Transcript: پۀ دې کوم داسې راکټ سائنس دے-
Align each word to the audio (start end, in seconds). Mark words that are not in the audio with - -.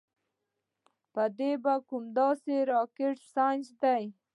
پۀ 1.13 1.23
دې 1.37 1.51
کوم 1.87 2.03
داسې 2.17 2.55
راکټ 2.71 3.15
سائنس 3.33 3.67
دے- 3.81 3.99